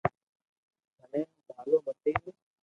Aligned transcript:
مني 0.99 1.19
جھالو 1.47 1.77
متي 1.85 2.11
ني 2.21 2.29